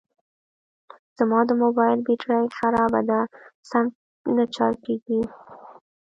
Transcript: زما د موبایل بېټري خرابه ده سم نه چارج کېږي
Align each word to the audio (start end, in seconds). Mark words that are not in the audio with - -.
زما 1.17 1.39
د 1.49 1.51
موبایل 1.63 1.99
بېټري 2.07 2.45
خرابه 2.57 3.01
ده 3.09 3.19
سم 3.69 3.85
نه 4.35 4.43
چارج 4.55 4.77
کېږي 4.85 5.19